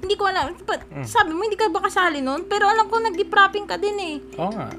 [0.00, 0.56] hindi ko alam.
[0.64, 2.48] But, Sabi mo, hindi ka ba kasali nun?
[2.48, 4.16] Pero alam ko, nag-gift wrapping ka din eh.
[4.36, 4.72] Oo nga.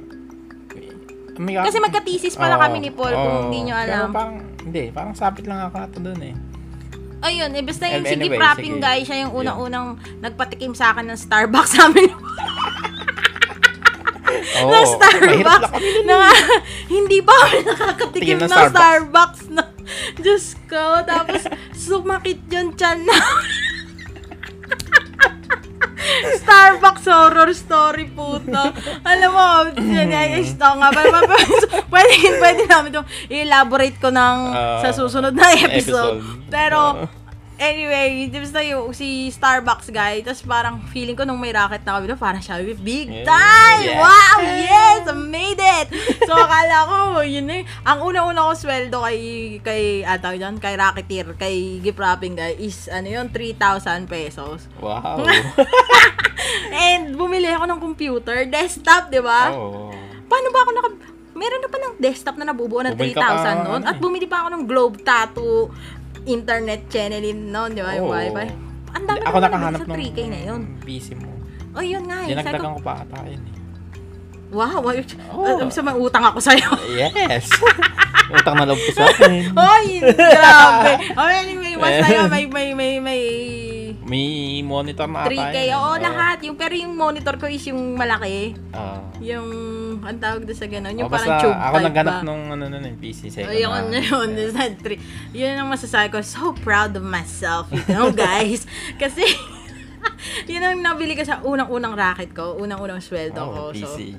[1.34, 3.42] May- Kasi magka-thesis pala Oo, kami ni Paul kung oo.
[3.46, 4.10] hindi nyo Pero alam.
[4.12, 6.36] parang, hindi, parang sapit lang ako nato doon eh.
[7.22, 8.84] Ayun, eh, basta yung Anyway, sige wrapping sige.
[8.84, 9.88] guy, siya yung unang-unang
[10.20, 12.10] nagpatikim sa akin ng Starbucks sa amin.
[14.58, 15.70] Oo, ng Starbucks.
[15.72, 16.02] kami.
[16.04, 16.18] na,
[16.98, 18.74] hindi pa kami nakakatikim ng ng Starbucks.
[18.74, 19.42] Starbucks.
[19.50, 19.64] na.
[20.18, 20.84] Diyos ko.
[21.04, 21.42] Tapos,
[21.72, 23.18] sumakit yung tiyan na.
[26.38, 28.64] Starbucks horror story puto.
[29.02, 30.90] Alam mo, yan ay ito nga.
[31.88, 36.22] Pwede, pwede namin ito i-elaborate ko ng, Ah, sa susunod na episode.
[36.22, 36.48] episode.
[36.48, 37.21] Pero, Ah.
[37.62, 42.02] Anyway, di basta yung si Starbucks guy, tapos parang feeling ko nung may racket na
[42.02, 43.82] kami doon, parang siya, big time!
[43.86, 44.02] Yeah.
[44.02, 44.38] Wow!
[44.42, 45.06] Yes!
[45.06, 45.88] I made it!
[46.26, 47.66] So, akala ko, yun na yun.
[47.86, 49.20] Ang una-una ko sweldo kay,
[49.62, 54.66] kay, ah, tawag dyan, kay Racketeer, kay gift wrapping guy, is, ano yun, 3,000 pesos.
[54.82, 55.22] Wow.
[56.74, 59.54] And, bumili ako ng computer, desktop, di ba?
[59.54, 59.94] Oo.
[60.26, 60.90] Paano ba ako naka...
[61.32, 63.82] Meron na pa ng desktop na nabubuo ng Bumili ka pa, 3,000 noon.
[63.82, 64.02] ano At eh.
[64.04, 65.74] bumili pa ako ng Globe Tattoo
[66.26, 67.92] internet channel noon, di ba?
[67.98, 68.16] Yung Oo.
[68.16, 68.48] wifi.
[68.92, 70.62] Ang dami Ako naman nakahanap sa ng 3K na yun.
[70.84, 71.32] PC mo.
[71.72, 72.36] Oh, yun nga eh.
[72.36, 73.56] Sabi ko, Dinagdagan ko pa ata yun eh.
[74.52, 74.92] wow, wow.
[74.92, 75.64] Oo.
[75.64, 76.70] Uh, sa may utang ako sa'yo.
[76.92, 77.48] Yes!
[78.32, 79.52] Utang na loob ko sa akin.
[79.60, 80.92] Ay, grabe.
[81.20, 83.22] Oh, anyway, basta yun, may, may, may, may
[84.12, 84.28] May
[84.62, 85.40] monitor na ata 3K.
[85.56, 85.72] yun eh.
[85.74, 86.38] Oo, lahat.
[86.44, 88.52] Yung, pero yung monitor ko is yung malaki.
[88.76, 88.98] Oo.
[89.24, 89.48] Yung,
[90.02, 92.22] ang tawag doon sa gano'n, yung Oh, parang tube ako type naghanap ba?
[92.22, 93.48] nung ano nun, yung PC hand.
[93.88, 94.28] na yun.
[94.34, 95.00] This had three.
[95.32, 96.20] Yun ang masasabi ko.
[96.22, 98.68] So proud of myself, you know, guys.
[98.98, 99.24] Kasi,
[100.52, 102.58] yun ang nabili ko sa unang-unang racket ko.
[102.58, 103.62] Unang-unang sweldo ko.
[103.62, 104.18] Oh, So, PC.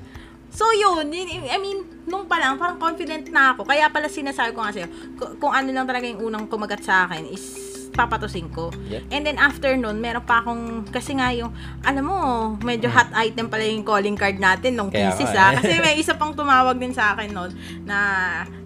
[0.49, 1.27] so yun, yun.
[1.43, 3.61] I mean, nung pa lang, parang confident na ako.
[3.63, 7.05] Kaya pala sinasabi ko nga sa'yo, ku- kung ano lang talaga yung unang kumagat sa
[7.05, 8.73] akin is papatusin ko.
[8.89, 9.01] Yep.
[9.09, 12.17] And then after nun, meron pa akong, kasi nga yung, alam mo,
[12.59, 15.53] medyo hot item pala yung calling card natin nung Kaya thesis ah.
[15.53, 15.61] eh.
[15.61, 17.51] Kasi may isa pang tumawag din sa akin nun
[17.85, 17.97] na,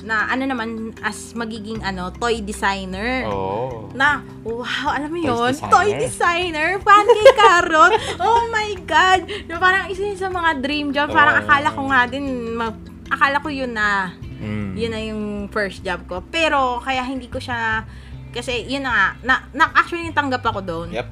[0.02, 0.70] na ano naman,
[1.04, 3.28] as magiging ano, toy designer.
[3.28, 3.92] Oo.
[3.92, 5.52] Na, wow, alam mo yun?
[5.52, 5.70] designer.
[5.70, 7.94] Toy designer, pancake carrot.
[8.24, 9.22] oh my God!
[9.46, 11.12] Na parang isa yun sa mga dream job.
[11.12, 11.44] Parang Oo.
[11.44, 14.78] akala ko nga din, ma- akala ko yun na, Mm.
[14.78, 16.22] yun na yung first job ko.
[16.30, 17.82] Pero, kaya hindi ko siya,
[18.38, 20.90] kasi yun na nga, na, na actually tanggap ako doon.
[20.94, 21.08] Yep.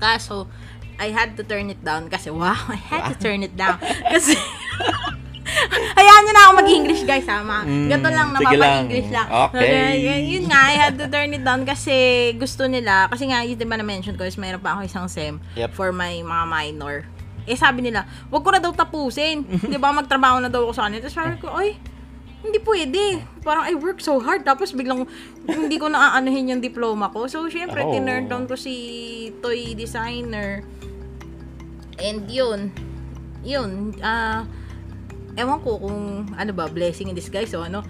[0.00, 0.48] Kaso,
[0.96, 3.76] I had to turn it down kasi wow, I had to turn it down.
[4.08, 4.32] kasi,
[5.98, 7.64] hayaan nyo na ako mag-English guys, sama.
[7.64, 9.28] Mm, Ganito lang, napapa-English lang.
[9.28, 9.48] lang.
[9.50, 9.96] Okay.
[10.00, 11.96] yun, yun nga, I had to turn it down kasi
[12.36, 15.72] gusto nila, kasi nga, yun diba na-mention ko is mayroon pa ako isang SEM Yep.
[15.72, 16.96] for my mga minor.
[17.48, 19.42] Eh sabi nila, wag ko na daw tapusin.
[19.72, 21.02] Di ba, magtrabaho na daw ako sa kanila.
[21.02, 21.80] Tapos sabi ko, ay,
[22.40, 23.20] hindi pwede.
[23.44, 25.04] Parang I work so hard tapos biglang
[25.44, 27.28] hindi ko naaanuhin yung diploma ko.
[27.28, 27.92] So, syempre, Oh.
[27.92, 28.74] tinurn down ko si
[29.40, 30.64] toy designer.
[32.00, 32.72] And yun,
[33.44, 34.48] yun, ah,
[35.36, 37.84] ewan ko kung ano ba, blessing in disguise o ano.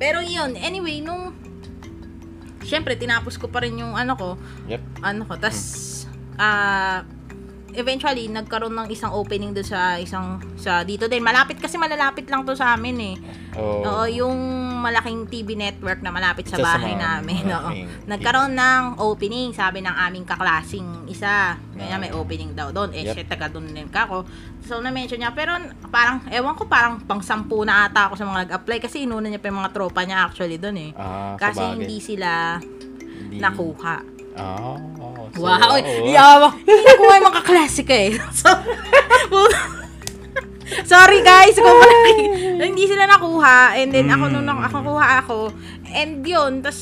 [0.00, 1.36] Pero yun, anyway, nung,
[2.64, 4.28] syempre, tinapos ko pa rin yung ano ko,
[4.68, 4.82] Yep.
[5.04, 5.58] ano ko, tas,
[6.40, 7.04] ah,
[7.78, 11.18] eventually, nagkaroon ng isang opening doon sa isang, sa dito din.
[11.18, 13.16] Malapit kasi malalapit lang to sa amin eh.
[13.54, 13.80] Oo.
[13.80, 14.36] Oo, yung
[14.78, 17.42] malaking TV network na malapit sa sa bahay mga namin.
[17.56, 17.70] Oo.
[18.04, 21.54] Nagkaroon ng opening, sabi ng aming kaklasing isa.
[21.72, 22.18] Kaya may Ah.
[22.18, 22.90] opening daw doon.
[22.90, 23.14] Eh, Yep.
[23.14, 24.26] siya taga doon din ka ako.
[24.62, 25.30] So, na-mention niya.
[25.32, 25.54] Pero,
[25.88, 28.78] parang, ewan ko, parang pang sampu na ata ako sa mga nag-apply.
[28.80, 30.90] Kasi inuna niya pa yung mga tropa niya actually doon eh.
[30.92, 31.74] Ah, Kasi sabagay.
[31.78, 34.17] hindi sila Hindi- nakuha.
[34.38, 34.78] Ah,
[35.34, 35.58] so, Wow!
[35.74, 36.08] oo.
[36.08, 36.48] Yawa!
[36.56, 38.14] Hindi ko yung mga kaklase ka eh.
[38.32, 38.48] So,
[40.84, 42.14] Sorry guys, kung malaki.
[42.68, 43.74] hindi sila nakuha.
[43.74, 45.38] And then ako nung nak- ako kuha ako.
[45.88, 46.76] And yun, tas,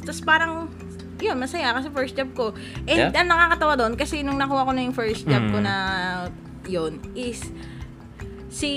[0.00, 0.72] tas parang,
[1.18, 2.56] yun, masaya kasi first job ko.
[2.82, 3.12] And Yeah.
[3.14, 5.64] ang nakakatawa doon, kasi nung nakuha ko na yung first job ko Mm.
[5.64, 5.74] na,
[6.64, 7.44] yun, is,
[8.48, 8.70] si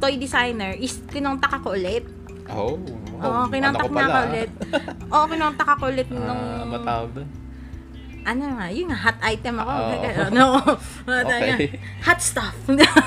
[0.00, 2.08] toy designer is kinontak ako ulit.
[2.46, 2.80] Oh,
[3.14, 4.50] Oo, kinontak na ako ulit.
[5.06, 7.28] Oo, kinontak ako ulit nung, Ah, matawag doon.
[8.24, 9.72] Ano nga, yun nga, hot item ako.
[9.72, 10.24] Oo.
[10.28, 10.44] ano,
[11.28, 11.76] Okay.
[12.00, 12.56] hot stuff.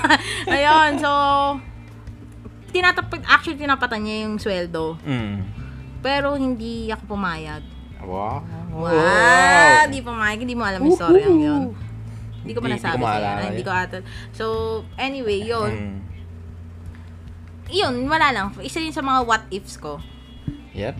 [0.54, 1.10] Ayun, so,
[2.70, 4.94] tinatapag, actually tinapatan niya yung sweldo.
[5.02, 5.42] Mm.
[5.98, 7.62] Pero hindi ako pumayag.
[7.98, 8.46] Wow.
[8.70, 9.90] Wow!
[9.90, 11.62] Hindi pumayag, hindi mo alam yung story ang yun.
[12.38, 13.50] Hindi ko pa nasabi sa'yo.
[13.50, 13.98] Hindi ko ata.
[14.30, 14.44] So,
[14.94, 15.72] anyway, yun.
[15.74, 15.98] Mm.
[17.68, 18.46] yun, wala lang.
[18.62, 20.00] Isa yun sa mga what ifs ko.
[20.72, 20.96] Yep.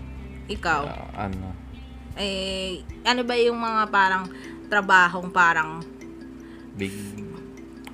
[0.50, 1.54] Ikaw, Ah, ano?
[2.18, 4.26] Eh, ano ba yung mga parang
[4.66, 5.80] trabahong parang,
[6.74, 6.92] Big...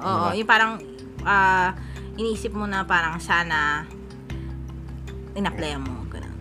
[0.01, 0.81] oo, Ano yung parang,
[1.23, 1.77] ah,
[2.17, 3.85] inisip mo na parang sana,
[5.35, 6.07] in-apply mo.
[6.09, 6.35] Ganun.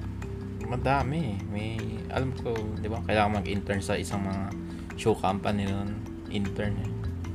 [0.69, 1.37] Madami.
[1.49, 1.77] May...
[2.13, 3.01] Alam ko, di ba?
[3.01, 4.53] Kailangan mag-intern sa isang mga
[5.01, 5.97] show company nun.
[6.29, 6.92] Intern eh.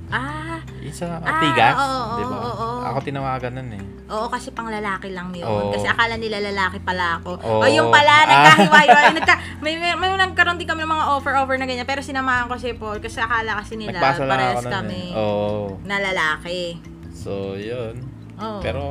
[0.08, 2.36] Ah, Yung sa Ah, Tigas, oo, di ba?
[2.38, 2.80] oo, oo.
[2.82, 3.82] Ako tinawagan nun eh.
[4.08, 5.44] oo, kasi pang lalaki lang yun.
[5.44, 5.68] Oo.
[5.68, 7.36] Kasi akala nila lalaki pala ako.
[7.36, 7.60] Oo.
[7.60, 8.24] O yung pala, Ah.
[8.24, 9.12] nagkahiwa-hiwa.
[9.12, 11.84] Nagka, may, may, may nagkaroon din kami ng mga offer-offer na ganyan.
[11.84, 15.18] Pero sinamahan ko si Paul kasi akala kasi nila Nagpasa parehas kami eh.
[15.18, 15.76] Oo.
[15.84, 16.80] na lalaki.
[17.12, 18.00] So, yun.
[18.38, 18.60] Oo.
[18.60, 18.82] Pero,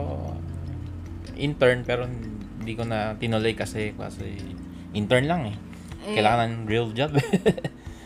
[1.36, 4.38] intern, pero hindi ko na tinuloy kasi, kasi
[4.92, 5.58] intern lang eh.
[6.04, 7.10] Eh, Kailangan ng real job.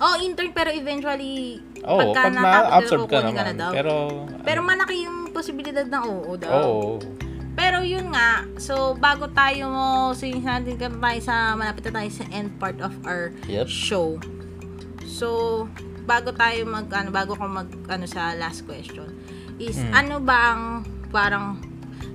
[0.01, 3.57] Oh, intern pero eventually Oo, pagka pag na-absorb ka naman.
[3.57, 3.71] daw.
[3.73, 3.93] Pero,
[4.45, 6.51] pero malaki yung posibilidad ng oo daw.
[6.53, 6.91] oo.
[7.51, 11.99] Pero yun nga, so bago tayo mo, so yun natin ka tayo sa, malapit na
[11.99, 13.67] tayo sa end part of our Yep.
[13.67, 14.15] show.
[15.03, 15.67] So,
[16.03, 19.11] bago tayo mag, ano, bago ko mag, ano sa last question,
[19.57, 19.91] is Mm.
[19.93, 20.63] ano ba ang
[21.11, 21.59] parang,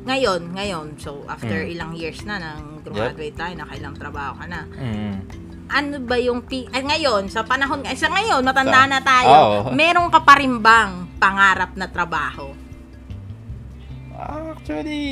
[0.02, 1.72] ngayon, ngayon, so after Mm.
[1.76, 5.14] ilang years na nang graduate tayo, nakailang trabaho ka na, Mm.
[5.66, 9.58] Ano ba yung pi- ay, ngayon sa panahon sa ngayon matanda Sa- na tayo Oo.
[9.72, 12.54] meron ka pa rin bang pangarap na trabaho
[14.16, 15.04] Actually,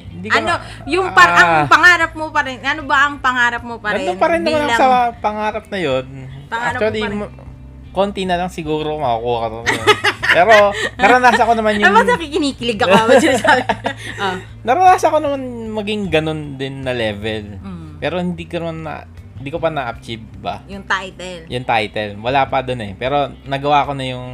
[0.00, 1.36] hindi ko ano na- yung par Ah.
[1.36, 4.40] ang pangarap mo pa rin ano ba ang pangarap mo pa rin Nandun pa rin
[4.40, 6.04] naman sa pangarap na yun.
[6.48, 7.18] Pangarap mo Actually, pa rin.
[7.20, 7.32] mo-
[7.90, 9.66] konti na lang siguro makukuha ka rin.
[10.30, 10.54] Pero,
[10.96, 11.92] naranasan ko naman ano yung...
[11.92, 12.96] ba nakikinikilig ako
[14.22, 15.42] ah naranasan ko naman
[15.74, 17.58] maging ganun din na level.
[17.58, 18.94] mm, Pero hindi ko naman na...
[19.40, 20.60] Hindi ko pa na-achieve ba?
[20.68, 22.20] yung title Yung title.
[22.20, 22.92] Wala pa dun eh.
[22.94, 24.28] Pero, nagawa ko na yung...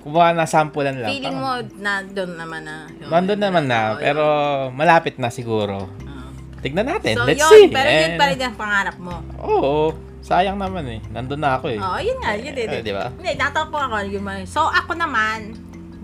[0.00, 1.10] Kumuha na sampulan lang.
[1.10, 3.10] feeling mo na doon naman na yun.
[3.10, 3.98] Nandun naman na.
[3.98, 4.24] Pero,
[4.72, 5.82] malapit na siguro.
[5.82, 6.08] yun.
[6.08, 6.30] Oo.
[6.62, 7.14] Tignan natin.
[7.14, 7.66] so Let's yun see.
[7.68, 9.92] pero yun And- pa rin ang pangarap mo Oo.
[10.22, 11.00] Sayang naman eh.
[11.10, 11.78] Nandun na ako eh.
[11.78, 12.66] Oo, yun nga, yun din.
[12.66, 13.12] Eh, di ba?
[13.12, 14.08] Hindi, tatakbo ako.
[14.08, 15.52] Yung So, ako naman,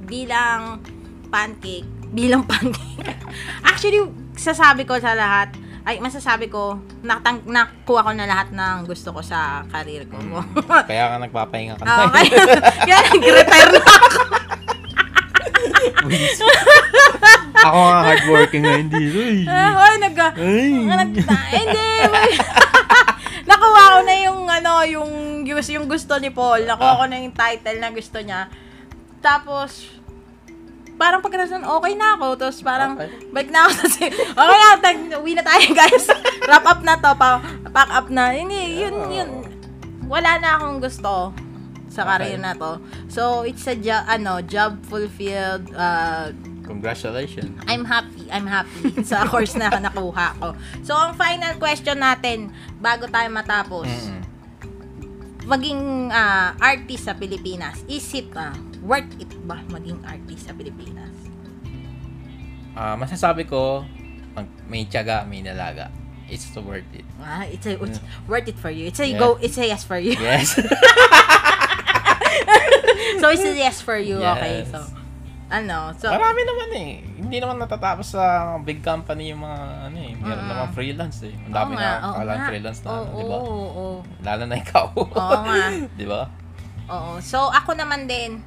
[0.04, 0.78] bilang
[1.26, 3.00] pancake, bilang pancake.
[3.64, 4.02] Actually,
[4.34, 9.18] sasabi ko sa lahat, ay, masasabi ko, natang, nakuha ko na lahat ng gusto ko
[9.18, 10.14] sa career ko.
[10.90, 12.38] Kaya nga nagpapahinga ka Oo, kaya,
[12.86, 14.20] kaya nag-retire na ako.
[17.62, 19.02] ako nga hardworking na hindi.
[19.10, 19.36] Uy.
[19.46, 20.14] Ah, Hoy, nag...
[20.38, 20.70] Ay.
[20.86, 21.10] nag
[21.50, 21.88] hindi.
[23.50, 25.10] Nakuha ko na yung, ano, yung,
[25.42, 26.62] yung, yung gusto ni Paul.
[26.62, 28.46] Nakuha ko na yung title na gusto niya.
[29.18, 29.86] Tapos,
[31.02, 32.26] parang pagkatasan, okay na ako.
[32.36, 33.10] Tapos parang, Okay.
[33.28, 36.06] balik na ako sa si- Okay na, tag, uwi na tayo guys.
[36.40, 38.30] Wrap up na to, pa, pack up na.
[38.30, 39.30] Hindi, yun, yun.
[40.06, 41.34] Wala na akong gusto
[41.88, 42.40] sa career Okay.
[42.40, 42.78] na to.
[43.06, 46.30] So, it's a job, ano, job fulfilled, uh,
[46.62, 47.58] Congratulations.
[47.66, 48.30] I'm happy.
[48.30, 50.54] I'm happy sa course na nakuha ko.
[50.80, 54.22] So, ang final question natin, bago tayo matapos, Mm-mm.
[55.44, 61.14] maging ah, artist sa Pilipinas, is it ah, worth it ba maging artist sa Pilipinas?
[62.72, 63.84] Ah, masasabi ko,
[64.32, 65.88] pag may tiyaga, may nalaga.
[66.26, 67.04] It's so worth it.
[67.20, 68.88] Ah, it's, a, it's worth it for you.
[68.88, 69.18] It's a Yeah.
[69.18, 69.36] go.
[69.36, 70.16] It's a yes for you.
[70.16, 70.56] Yes.
[73.20, 74.16] so, it's a yes for you.
[74.16, 74.64] Okay.
[74.64, 74.72] Yes.
[74.72, 74.80] So,
[75.52, 75.92] ano?
[76.00, 76.90] So, Marami naman eh.
[77.20, 79.58] Hindi naman natatapos sa big company yung mga
[79.92, 80.12] ano eh.
[80.16, 80.48] Meron Mm-mm.
[80.48, 81.36] naman freelance eh.
[81.36, 82.48] Ang dami nga, na oo kalang nga.
[82.48, 83.36] freelance na, Oo, ano, di ba?
[83.36, 84.00] Oo, oo, oo.
[84.24, 84.86] Lalo na ikaw.
[84.96, 85.64] Oo nga.
[86.00, 86.22] di ba?
[86.88, 87.20] Oo.
[87.20, 88.40] So, ako naman din,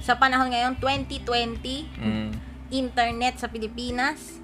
[0.00, 2.30] sa panahon ngayon, 2020, Mm.
[2.70, 4.40] internet sa Pilipinas,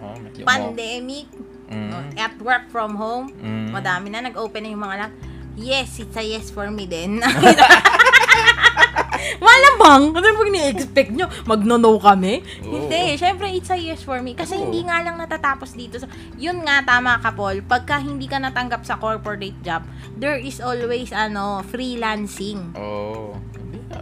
[0.00, 1.28] Oh, pandemic,
[1.68, 2.16] Mm.
[2.16, 3.72] at work from home, Mm.
[3.72, 5.14] madami na nag-open na yung mga lahat.
[5.60, 7.20] Yes, it's a yes for me din.
[9.40, 11.26] Malamang, ano pag ni-expect nyo?
[11.44, 12.40] Magno-no kami?
[12.64, 12.72] Oo.
[12.86, 14.32] Hindi, syempre it's a yes for me.
[14.32, 14.68] Kasi Oo.
[14.68, 16.00] hindi nga lang natatapos dito.
[16.00, 17.60] Sa, yun nga, tama ka, Paul.
[17.64, 19.84] Pagka hindi ka natanggap sa corporate job,
[20.16, 22.72] there is always, ano, freelancing.
[22.76, 23.36] Oo.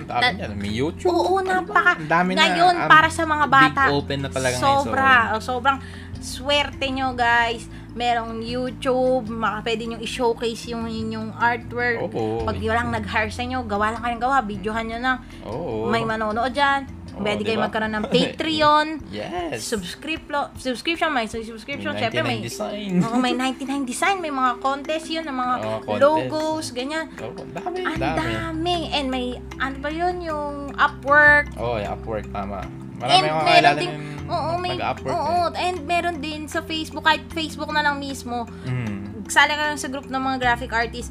[0.08, 0.52] Dami That- niyan.
[0.56, 1.12] May YouTube.
[1.12, 1.92] Oo, Ano napaka.
[1.94, 2.40] Ang dami na.
[2.42, 5.34] Ngayon, ang para sa mga bata, Big open na talaga sobra, ngayon.
[5.36, 5.78] oh, sobrang
[6.18, 7.64] swerte nyo, guys.
[7.90, 11.98] Merong YouTube, maka, pwede nyo i-showcase yung inyong artwork.
[12.06, 12.42] Oo.
[12.42, 15.18] Pag yun lang nag-hire sa inyo, gawa lang kayong gawa, videohan nyo lang.
[15.44, 15.88] Oo.
[15.88, 16.86] May manonood dyan.
[17.18, 17.66] Oo, Pwede kayo diba?
[17.66, 18.86] magkaroon ng Patreon.
[19.10, 19.66] Yes.
[19.66, 22.90] subscription, subscription, may subscription, May syempre may 99 design.
[23.02, 25.98] Oo, may 99 design, may mga contest yun, ng mga contest.
[25.98, 27.10] logos, ganyan.
[27.12, 28.18] Ang dami, Ang dami.
[28.22, 28.76] dami.
[28.92, 29.26] And may,
[29.58, 32.62] ano ba yun, yung Upwork, oh, Upwork, tama.
[32.96, 35.12] Marami And akong meron din, yung oo, may, nag-Upwork.
[35.12, 38.70] oo, and meron din sa Facebook, kahit Facebook na lang mismo, Eh.
[38.70, 39.26] Mm.
[39.26, 41.10] sali ka lang sa group ng mga graphic artists,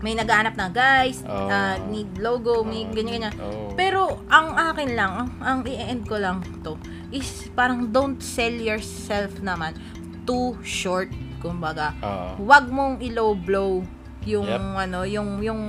[0.00, 1.46] may naghahanap na, guys, Oh.
[1.46, 3.36] ah, need logo, may ganyan-ganyan.
[3.36, 3.68] Oh.
[3.76, 6.80] Pero, ang akin lang, ang, ang i-end ko lang to,
[7.12, 9.76] is parang don't sell yourself naman
[10.24, 11.92] too short, kumbaga.
[12.00, 12.48] Oo.
[12.48, 13.84] Huwag mong i-low blow
[14.24, 14.84] yung Yep.
[14.88, 15.62] ano, yung yung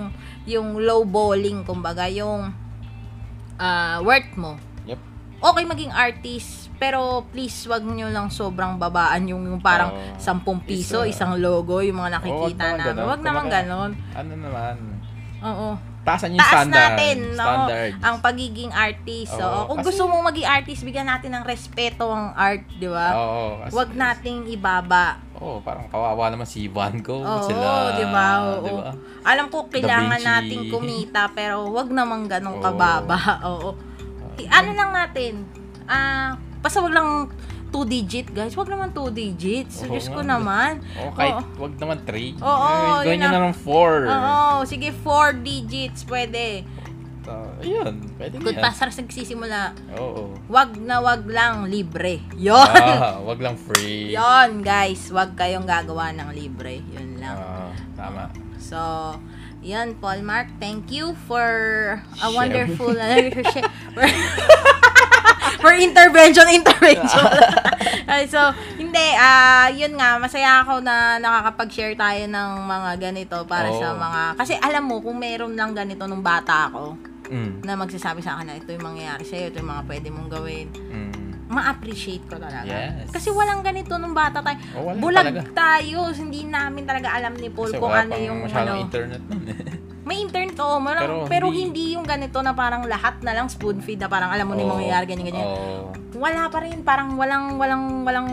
[0.43, 2.55] yung low balling kumbaga, yung
[3.57, 4.55] ah, worth mo.
[4.87, 4.99] Yep.
[5.43, 10.17] Okay maging artist, pero please wag nyo lang sobrang babaan yung, yung parang Oo.
[10.17, 11.13] 10 piso, Isa.
[11.13, 13.05] isang logo, yung mga nakikita naman namin.
[13.05, 13.91] Wag naman ganon.
[14.17, 14.75] Ano naman?
[15.41, 15.69] Oo.
[16.01, 16.81] Taasan yung Taas standard.
[16.97, 17.45] natin, no?
[17.45, 17.91] Standard.
[18.01, 19.37] Ang pagiging artist.
[19.37, 22.89] Oo, Oo, Kung kasi- gusto mo maging artist, bigyan natin ng respeto ang art, di
[22.89, 23.07] ba?
[23.13, 23.45] Oo.
[23.61, 25.21] kasi- Wag nating ibaba.
[25.37, 27.21] Oo, parang kawawa naman si Van Gogh.
[27.21, 27.93] Oo, sila.
[27.93, 28.27] di ba?
[28.41, 28.65] Oo.
[28.65, 28.89] Di ba?
[29.21, 33.17] Alam ko kailangan nating kumita pero wag naman ganong kababa.
[33.53, 33.77] Oo.
[34.35, 35.45] I- Ano lang natin?
[35.85, 37.27] Ah, basta wag lang
[37.71, 38.53] two digit, guys.
[38.53, 39.81] Wag naman two digits.
[39.81, 40.83] Oo Diyos ko naman.
[40.99, 41.43] Oo, kahit Oo.
[41.57, 42.35] wag naman 3.
[42.37, 42.71] Oo,
[43.01, 43.35] Gawin yun nyo na.
[43.39, 44.11] na ng 4.
[44.11, 46.67] Oo, sige, four digits pwede.
[47.61, 48.65] ayun, pwede Kung yan.
[48.65, 50.35] pasar nagsisimula, Oo.
[50.51, 52.19] wag na wag lang libre.
[52.35, 52.59] Yon.
[52.59, 54.11] Ah, wag lang free.
[54.11, 55.07] Yon, guys.
[55.07, 56.83] Wag kayong gagawa ng libre.
[56.91, 57.37] Yun lang.
[57.39, 58.27] Ah, tama.
[58.59, 58.79] So,
[59.61, 60.49] yan, Paul Mark.
[60.59, 61.45] Thank you for
[62.19, 62.35] a Share.
[62.35, 62.91] wonderful
[65.57, 67.25] for, intervention, intervention.
[68.11, 68.39] Ay, so,
[68.75, 73.97] hindi, ah, yun nga, masaya ako na nakakapag-share tayo ng mga ganito para sa Oo.
[73.97, 76.97] mga, kasi alam mo, kung meron lang ganito nung bata ako,
[77.31, 77.63] Mm.
[77.63, 80.67] na magsasabi sa akin na ito yung mangyayari sa'yo, ito yung mga pwede mong gawin,
[80.67, 81.47] Mm.
[81.47, 82.67] ma-appreciate ko talaga.
[82.67, 83.07] Yes.
[83.07, 84.59] Kasi walang ganito nung bata tayo.
[84.75, 85.41] Oh, wala Bulag talaga.
[85.55, 88.83] tayo, hindi namin talaga alam ni Paul Kasi kung wala ano pang yung masyadong ano.
[88.83, 89.55] internet nun eh.
[90.01, 93.45] May internet oo, malang, pero, Pero hindi, hindi- yung ganito na parang lahat na lang
[93.45, 94.77] spoon feed na parang alam mo na yung Oo.
[94.77, 95.47] mangyayari ganyan ganyan.
[95.47, 95.93] Oo.
[96.17, 98.27] Wala pa rin, parang walang walang walang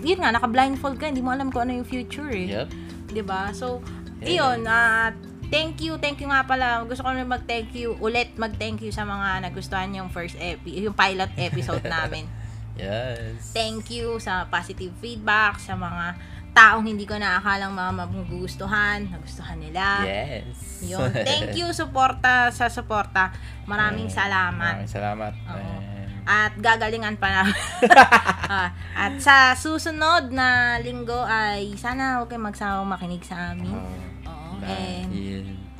[0.00, 2.48] yun nga naka-blindfold ka, hindi mo alam kung ano yung future eh.
[2.50, 2.68] Yep.
[3.08, 3.52] 'Di ba?
[3.52, 3.80] So,
[4.18, 4.54] Yeah.
[4.54, 5.10] iyon, ah,
[5.48, 6.84] thank you, thank you nga pala.
[6.84, 10.92] Gusto ko na mag-thank you ulit, mag-thank you sa mga nagustuhan yung first epi, yung
[10.92, 12.28] pilot episode namin.
[12.72, 13.52] Yes.
[13.52, 16.16] Thank you sa positive feedback sa mga
[16.52, 20.04] taong hindi ko naakalang mga magugustuhan, nagustuhan nila.
[20.04, 20.84] Yes.
[20.84, 21.08] Yun.
[21.10, 23.32] Thank you suporta sa suporta.
[23.64, 24.74] Maraming Eh, salamat.
[24.78, 25.32] Maraming salamat.
[25.48, 25.56] Oo.
[25.80, 27.42] Eh, At gagalingan pa na.
[28.44, 33.72] Ah, at sa susunod na linggo ay sana huwag kayong magsawang makinig sa amin.
[33.72, 33.96] oo.
[34.28, 34.60] Oo.
[34.60, 35.08] Dahil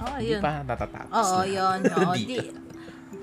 [0.00, 0.40] oo, hindi yun.
[0.40, 1.12] pa natatapos.
[1.12, 1.52] Oo, lahat.
[1.52, 1.78] yun.
[2.00, 2.36] Oo, di,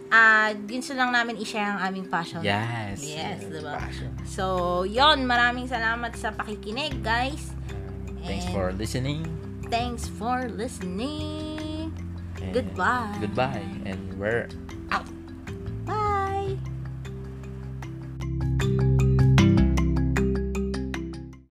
[0.09, 2.41] ah, gusto lang namin i-share ang aming passion.
[2.41, 3.01] Yes.
[3.01, 3.77] Yes, diba?
[3.77, 4.09] Passion.
[4.25, 7.53] So, yon Maraming salamat sa pakikinig, guys.
[8.25, 9.21] Thanks And- for listening.
[9.69, 11.93] Thanks for listening.
[12.41, 13.17] And Goodbye.
[13.21, 13.67] Goodbye.
[13.85, 14.49] And we're